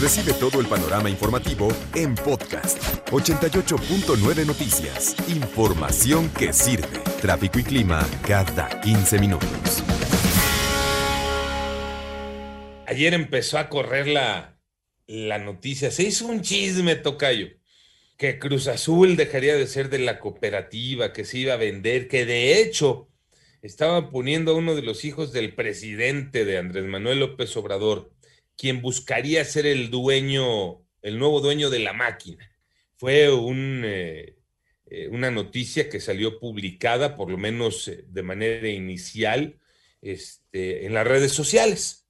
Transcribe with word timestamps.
Recibe 0.00 0.32
todo 0.32 0.62
el 0.62 0.66
panorama 0.66 1.10
informativo 1.10 1.68
en 1.94 2.14
podcast 2.14 2.82
88.9 3.10 4.46
Noticias. 4.46 5.14
Información 5.28 6.30
que 6.30 6.54
sirve. 6.54 7.00
Tráfico 7.20 7.58
y 7.58 7.64
clima 7.64 8.08
cada 8.26 8.80
15 8.80 9.18
minutos. 9.18 9.84
Ayer 12.86 13.12
empezó 13.12 13.58
a 13.58 13.68
correr 13.68 14.08
la, 14.08 14.58
la 15.06 15.38
noticia, 15.38 15.90
se 15.90 16.04
hizo 16.04 16.28
un 16.28 16.40
chisme, 16.40 16.96
Tocayo, 16.96 17.48
que 18.16 18.38
Cruz 18.38 18.68
Azul 18.68 19.16
dejaría 19.16 19.54
de 19.54 19.66
ser 19.66 19.90
de 19.90 19.98
la 19.98 20.18
cooperativa, 20.18 21.12
que 21.12 21.26
se 21.26 21.36
iba 21.36 21.52
a 21.52 21.58
vender, 21.58 22.08
que 22.08 22.24
de 22.24 22.62
hecho 22.62 23.10
estaban 23.60 24.08
poniendo 24.08 24.52
a 24.52 24.56
uno 24.56 24.74
de 24.74 24.82
los 24.82 25.04
hijos 25.04 25.30
del 25.34 25.54
presidente 25.54 26.46
de 26.46 26.56
Andrés 26.56 26.86
Manuel 26.86 27.20
López 27.20 27.54
Obrador 27.58 28.10
quien 28.60 28.82
buscaría 28.82 29.42
ser 29.46 29.64
el 29.64 29.88
dueño, 29.88 30.82
el 31.00 31.18
nuevo 31.18 31.40
dueño 31.40 31.70
de 31.70 31.78
la 31.78 31.94
máquina. 31.94 32.52
Fue 32.98 33.26
eh, 33.26 34.36
eh, 34.84 35.08
una 35.08 35.30
noticia 35.30 35.88
que 35.88 35.98
salió 35.98 36.38
publicada, 36.38 37.16
por 37.16 37.30
lo 37.30 37.38
menos 37.38 37.88
eh, 37.88 38.04
de 38.06 38.22
manera 38.22 38.68
inicial, 38.68 39.58
este, 40.02 40.84
en 40.84 40.92
las 40.92 41.06
redes 41.06 41.32
sociales. 41.32 42.04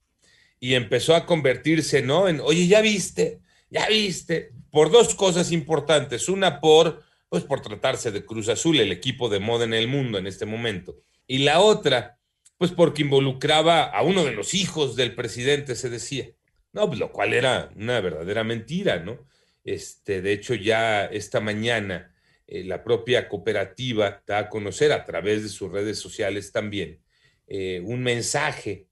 Y 0.59 0.73
empezó 0.73 1.15
a 1.15 1.25
convertirse, 1.25 2.01
¿no? 2.01 2.27
En, 2.27 2.41
oye, 2.41 2.67
ya 2.67 2.81
viste, 2.81 3.39
ya 3.69 3.87
viste, 3.87 4.51
por 4.71 4.91
dos 4.91 5.15
cosas 5.15 5.53
importantes. 5.53 6.27
Una 6.27 6.59
por, 6.59 7.01
pues 7.29 7.45
por 7.45 7.61
tratarse 7.61 8.11
de 8.11 8.25
Cruz 8.25 8.49
Azul, 8.49 8.77
el 8.81 8.91
equipo 8.91 9.29
de 9.29 9.39
moda 9.39 9.63
en 9.63 9.73
el 9.73 9.87
mundo 9.87 10.17
en 10.17 10.27
este 10.27 10.45
momento. 10.45 10.97
Y 11.27 11.37
la 11.37 11.61
otra, 11.61 12.19
pues 12.57 12.71
porque 12.71 13.03
involucraba 13.03 13.85
a 13.85 14.01
uno 14.01 14.25
de 14.25 14.33
los 14.33 14.53
hijos 14.53 14.97
del 14.97 15.15
presidente, 15.15 15.77
se 15.77 15.89
decía. 15.89 16.27
No, 16.73 16.87
pues, 16.87 16.99
lo 16.99 17.11
cual 17.11 17.33
era 17.33 17.71
una 17.75 17.99
verdadera 17.99 18.43
mentira, 18.43 18.99
¿no? 18.99 19.27
Este, 19.63 20.21
de 20.21 20.33
hecho, 20.33 20.55
ya 20.55 21.05
esta 21.05 21.39
mañana 21.39 22.15
eh, 22.47 22.63
la 22.63 22.83
propia 22.83 23.29
cooperativa 23.29 24.23
da 24.25 24.39
a 24.39 24.49
conocer 24.49 24.91
a 24.91 25.05
través 25.05 25.43
de 25.43 25.49
sus 25.49 25.71
redes 25.71 25.99
sociales 25.99 26.51
también 26.51 26.99
eh, 27.47 27.81
un 27.83 28.01
mensaje 28.01 28.87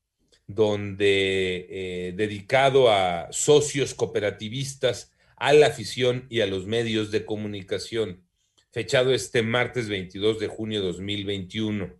donde 0.46 1.68
eh, 1.70 2.14
dedicado 2.16 2.92
a 2.92 3.30
socios 3.32 3.94
cooperativistas, 3.94 5.14
a 5.38 5.54
la 5.54 5.68
afición 5.68 6.26
y 6.30 6.42
a 6.42 6.48
los 6.48 6.66
medios 6.66 7.12
de 7.12 7.24
comunicación, 7.24 8.24
fechado 8.72 9.14
este 9.14 9.44
martes 9.44 9.88
22 9.88 10.40
de 10.40 10.48
junio 10.48 10.82
de 10.82 10.88
2021. 10.88 11.94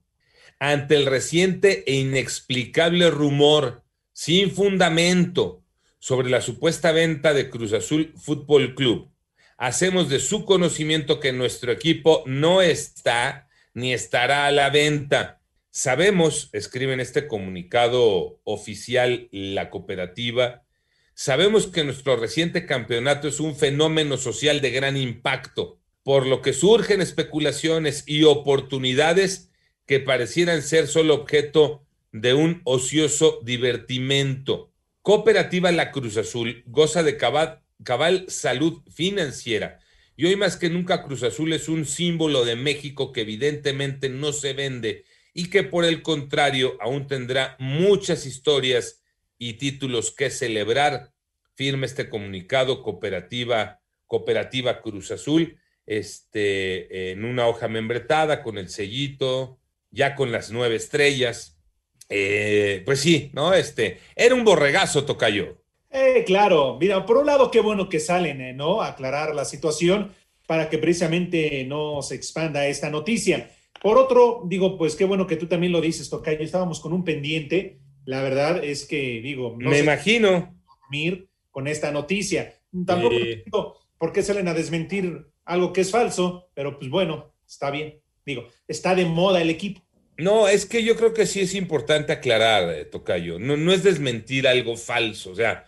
Ante 0.60 0.96
el 0.96 1.06
reciente 1.06 1.84
e 1.90 1.96
inexplicable 1.96 3.10
rumor 3.10 3.84
sin 4.12 4.52
fundamento 4.52 5.64
sobre 6.00 6.30
la 6.30 6.42
supuesta 6.42 6.92
venta 6.92 7.34
de 7.34 7.50
Cruz 7.50 7.74
Azul 7.74 8.14
Fútbol 8.18 8.74
Club. 8.74 9.12
Hacemos 9.58 10.10
de 10.10 10.20
su 10.20 10.46
conocimiento 10.46 11.20
que 11.20 11.34
nuestro 11.34 11.72
equipo 11.72 12.24
no 12.26 12.62
está 12.62 13.50
ni 13.74 13.94
estará 13.94 14.48
a 14.48 14.52
la 14.52 14.70
venta. 14.70 15.42
Sabemos, 15.70 16.50
escribe 16.54 16.94
en 16.94 17.02
este 17.02 17.28
comunicado 17.28 18.40
oficial 18.44 19.28
la 19.32 19.70
cooperativa, 19.70 20.64
sabemos 21.14 21.68
que 21.68 21.84
nuestro 21.84 22.16
reciente 22.16 22.66
campeonato 22.66 23.28
es 23.28 23.40
un 23.40 23.56
fenómeno 23.56 24.18
social 24.18 24.62
de 24.62 24.72
gran 24.72 24.98
impacto, 24.98 25.78
por 26.04 26.26
lo 26.26 26.42
que 26.42 26.54
surgen 26.54 27.02
especulaciones 27.02 28.04
y 28.08 28.24
oportunidades 28.24 29.52
que 29.86 30.00
parecieran 30.00 30.62
ser 30.62 30.88
solo 30.88 31.14
objeto 31.14 31.84
de 32.12 32.34
un 32.34 32.62
ocioso 32.64 33.40
divertimento. 33.44 34.69
Cooperativa 35.10 35.72
La 35.72 35.90
Cruz 35.90 36.18
Azul 36.18 36.62
goza 36.68 37.02
de 37.02 37.18
cabal, 37.18 38.26
salud 38.28 38.84
financiera 38.92 39.80
y 40.16 40.28
hoy 40.28 40.36
más 40.36 40.56
que 40.56 40.70
nunca 40.70 41.02
Cruz 41.02 41.24
Azul 41.24 41.52
es 41.54 41.68
un 41.68 41.88
símbolo 41.88 42.46
de 42.46 42.56
México 42.56 43.12
que 43.12 43.22
evidentemente 43.22 44.08
no 44.08 44.34
se 44.34 44.54
vende 44.54 45.06
y 45.34 45.50
que 45.50 45.64
por 45.64 45.84
el 45.84 46.04
contrario 46.04 46.78
aún 46.80 47.08
tendrá 47.08 47.56
muchas 47.58 48.28
historias 48.28 49.02
y 49.40 49.54
títulos 49.54 50.12
que 50.12 50.30
celebrar. 50.30 51.12
Firma 51.56 51.88
este 51.88 52.08
comunicado 52.08 52.84
cooperativa, 52.84 53.82
cooperativa 54.06 54.80
Cruz 54.80 55.10
Azul, 55.10 55.58
este, 55.88 57.14
en 57.14 57.26
una 57.26 57.48
hoja 57.48 57.68
membretada 57.68 58.44
con 58.44 58.60
el 58.60 58.70
sellito, 58.70 59.60
ya 59.90 60.14
con 60.14 60.32
las 60.32 60.52
nueve 60.52 60.76
estrellas. 60.76 61.59
Eh, 62.10 62.82
pues 62.86 63.00
sí, 63.00 63.30
¿no? 63.34 63.54
Este, 63.54 64.00
era 64.16 64.34
un 64.36 64.44
borregazo, 64.44 65.06
Tocayo. 65.06 65.58
Eh, 65.92 66.24
claro, 66.26 66.78
mira, 66.80 67.06
por 67.06 67.18
un 67.18 67.28
lado, 67.28 67.50
qué 67.52 67.62
bueno 67.62 67.88
que 67.88 68.00
salen, 68.00 68.42
eh, 68.42 68.54
¿no? 68.54 68.82
Aclarar 68.82 69.34
la 69.34 69.46
situación 69.46 70.12
para 70.48 70.70
que 70.70 70.80
precisamente 70.80 71.64
no 71.66 72.02
se 72.02 72.16
expanda 72.16 72.68
esta 72.68 72.90
noticia. 72.90 73.52
Por 73.82 73.98
otro, 73.98 74.44
digo, 74.46 74.78
pues 74.78 74.96
qué 74.96 75.06
bueno 75.06 75.28
que 75.28 75.36
tú 75.36 75.48
también 75.48 75.72
lo 75.72 75.82
dices, 75.82 76.10
Tocayo. 76.10 76.40
Estábamos 76.40 76.80
con 76.80 76.94
un 76.94 77.04
pendiente. 77.04 77.80
La 78.06 78.22
verdad 78.22 78.64
es 78.64 78.86
que, 78.86 79.22
digo, 79.22 79.56
no 79.60 79.70
me 79.70 79.80
imagino 79.80 80.56
dormir 80.82 81.30
con 81.52 81.68
esta 81.68 81.92
noticia. 81.92 82.56
Tampoco 82.86 83.16
digo 83.16 83.78
por 83.98 84.12
qué 84.12 84.24
salen 84.24 84.48
a 84.48 84.54
desmentir 84.54 85.28
algo 85.46 85.74
que 85.74 85.82
es 85.82 85.92
falso, 85.92 86.50
pero 86.54 86.78
pues 86.78 86.90
bueno, 86.90 87.34
está 87.48 87.70
bien. 87.72 88.00
Digo, 88.26 88.48
está 88.68 88.96
de 88.96 89.06
moda 89.06 89.42
el 89.42 89.50
equipo. 89.50 89.82
No, 90.20 90.50
es 90.50 90.66
que 90.66 90.84
yo 90.84 90.98
creo 90.98 91.14
que 91.14 91.26
sí 91.26 91.40
es 91.40 91.56
importante 91.56 92.12
aclarar, 92.12 92.70
eh, 92.74 92.84
Tocayo. 92.84 93.40
No, 93.40 93.56
no 93.56 93.72
es 93.72 93.84
desmentir 93.84 94.48
algo 94.48 94.76
falso, 94.76 95.32
o 95.32 95.36
sea, 95.36 95.66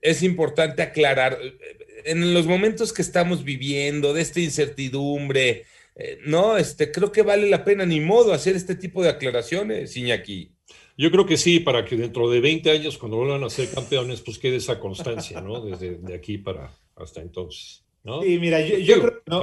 es 0.00 0.24
importante 0.24 0.82
aclarar. 0.82 1.38
Eh, 1.40 1.56
en 2.04 2.34
los 2.34 2.46
momentos 2.46 2.92
que 2.92 3.00
estamos 3.00 3.44
viviendo, 3.44 4.12
de 4.12 4.22
esta 4.22 4.40
incertidumbre, 4.40 5.66
eh, 5.94 6.18
no, 6.26 6.58
este, 6.58 6.90
creo 6.90 7.12
que 7.12 7.22
vale 7.22 7.48
la 7.48 7.64
pena 7.64 7.86
ni 7.86 8.00
modo 8.00 8.32
hacer 8.32 8.56
este 8.56 8.74
tipo 8.74 9.04
de 9.04 9.10
aclaraciones, 9.10 9.96
Iñaki. 9.96 10.50
Yo 10.98 11.12
creo 11.12 11.24
que 11.24 11.36
sí, 11.36 11.60
para 11.60 11.84
que 11.84 11.96
dentro 11.96 12.28
de 12.28 12.40
20 12.40 12.72
años, 12.72 12.98
cuando 12.98 13.18
vuelvan 13.18 13.44
a 13.44 13.50
ser 13.50 13.70
campeones, 13.70 14.20
pues 14.20 14.36
quede 14.38 14.56
esa 14.56 14.80
constancia, 14.80 15.40
¿no? 15.40 15.60
Desde 15.60 15.98
de 15.98 16.14
aquí 16.14 16.38
para 16.38 16.72
hasta 16.96 17.20
entonces, 17.20 17.84
¿no? 18.02 18.20
Sí, 18.22 18.36
mira, 18.40 18.60
yo, 18.60 18.78
yo 18.78 19.00
creo, 19.00 19.22
¿no? 19.26 19.42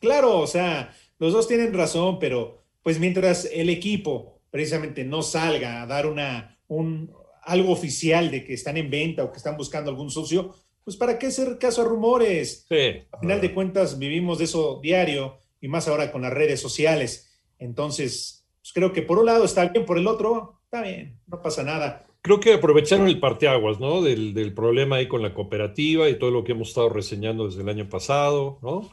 Claro, 0.00 0.40
o 0.40 0.46
sea, 0.48 0.92
los 1.20 1.32
dos 1.32 1.46
tienen 1.46 1.72
razón, 1.72 2.18
pero 2.18 2.65
pues 2.86 3.00
mientras 3.00 3.46
el 3.52 3.68
equipo 3.68 4.38
precisamente 4.48 5.02
no 5.02 5.20
salga 5.20 5.82
a 5.82 5.86
dar 5.88 6.06
una, 6.06 6.56
un, 6.68 7.12
algo 7.42 7.72
oficial 7.72 8.30
de 8.30 8.44
que 8.44 8.54
están 8.54 8.76
en 8.76 8.88
venta 8.88 9.24
o 9.24 9.32
que 9.32 9.38
están 9.38 9.56
buscando 9.56 9.90
algún 9.90 10.08
socio, 10.08 10.54
pues 10.84 10.96
para 10.96 11.18
qué 11.18 11.26
hacer 11.26 11.58
caso 11.58 11.82
a 11.82 11.84
rumores. 11.84 12.64
Sí. 12.68 13.02
A 13.10 13.18
final 13.18 13.40
de 13.40 13.52
cuentas 13.52 13.98
vivimos 13.98 14.38
de 14.38 14.44
eso 14.44 14.78
diario 14.80 15.36
y 15.60 15.66
más 15.66 15.88
ahora 15.88 16.12
con 16.12 16.22
las 16.22 16.32
redes 16.32 16.60
sociales. 16.60 17.28
Entonces, 17.58 18.46
pues 18.60 18.72
creo 18.72 18.92
que 18.92 19.02
por 19.02 19.18
un 19.18 19.26
lado 19.26 19.44
está 19.44 19.66
bien, 19.66 19.84
por 19.84 19.98
el 19.98 20.06
otro 20.06 20.60
está 20.62 20.82
bien, 20.82 21.18
no 21.26 21.42
pasa 21.42 21.64
nada. 21.64 22.06
Creo 22.22 22.38
que 22.38 22.54
aprovecharon 22.54 23.08
el 23.08 23.18
parteaguas, 23.18 23.80
¿no? 23.80 24.00
Del, 24.00 24.32
del 24.32 24.54
problema 24.54 24.98
ahí 24.98 25.08
con 25.08 25.22
la 25.22 25.34
cooperativa 25.34 26.08
y 26.08 26.20
todo 26.20 26.30
lo 26.30 26.44
que 26.44 26.52
hemos 26.52 26.68
estado 26.68 26.88
reseñando 26.88 27.46
desde 27.46 27.62
el 27.62 27.68
año 27.68 27.88
pasado, 27.88 28.60
¿no? 28.62 28.88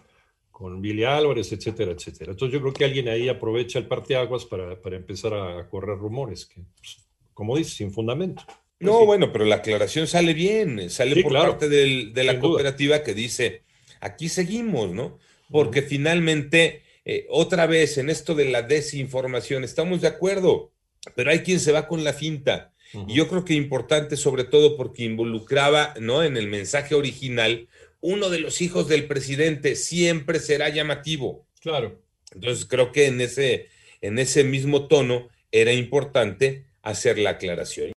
Con 0.63 0.81
Billy 0.81 1.03
Álvarez, 1.03 1.51
etcétera, 1.51 1.91
etcétera. 1.91 2.31
Entonces 2.31 2.53
yo 2.53 2.61
creo 2.61 2.71
que 2.71 2.85
alguien 2.85 3.09
ahí 3.09 3.27
aprovecha 3.27 3.79
el 3.79 3.85
parteaguas 3.85 4.45
para, 4.45 4.81
para 4.81 4.95
empezar 4.95 5.33
a 5.33 5.67
correr 5.67 5.97
rumores, 5.97 6.45
que, 6.45 6.61
pues, 6.77 7.05
como 7.33 7.57
dices, 7.57 7.73
sin 7.73 7.91
fundamento. 7.91 8.43
No, 8.79 9.05
bueno, 9.05 9.33
pero 9.33 9.43
la 9.43 9.55
aclaración 9.55 10.07
sale 10.07 10.33
bien, 10.33 10.89
sale 10.89 11.21
por 11.21 11.33
parte 11.33 11.67
de 11.67 12.23
la 12.23 12.39
cooperativa 12.39 13.03
que 13.03 13.13
dice, 13.13 13.63
aquí 13.99 14.29
seguimos, 14.29 14.89
¿no? 14.89 15.19
Porque 15.51 15.81
finalmente, 15.81 16.83
eh, 17.03 17.25
otra 17.29 17.67
vez, 17.67 17.97
en 17.97 18.09
esto 18.09 18.33
de 18.33 18.45
la 18.45 18.61
desinformación, 18.61 19.65
estamos 19.65 19.99
de 19.99 20.07
acuerdo, 20.07 20.71
pero 21.13 21.31
hay 21.31 21.39
quien 21.39 21.59
se 21.59 21.73
va 21.73 21.89
con 21.89 22.05
la 22.05 22.13
finta. 22.13 22.71
Y 23.09 23.15
yo 23.15 23.27
creo 23.27 23.43
que 23.43 23.53
importante, 23.53 24.15
sobre 24.15 24.45
todo 24.45 24.77
porque 24.77 25.03
involucraba, 25.03 25.93
¿no? 25.99 26.23
En 26.23 26.37
el 26.37 26.47
mensaje 26.47 26.95
original, 26.95 27.67
uno 28.03 28.29
de 28.29 28.39
los 28.39 28.59
hijos 28.59 28.89
del 28.89 29.07
presidente 29.07 29.77
siempre 29.77 30.39
será 30.39 30.67
llamativo. 30.67 31.47
Claro. 31.61 32.01
Entonces 32.33 32.65
creo 32.65 32.91
que 32.91 33.07
en 33.07 33.21
ese, 33.21 33.69
en 34.01 34.19
ese 34.19 34.43
mismo 34.43 34.87
tono 34.87 35.29
era 35.53 35.71
importante 35.71 36.65
hacer 36.81 37.17
la 37.17 37.31
aclaración. 37.31 37.89